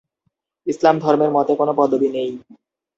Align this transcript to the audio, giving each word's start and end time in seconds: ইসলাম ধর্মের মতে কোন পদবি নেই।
ইসলাম 0.67 0.95
ধর্মের 0.99 1.31
মতে 1.33 1.53
কোন 1.59 1.69
পদবি 1.77 2.09
নেই। 2.15 2.29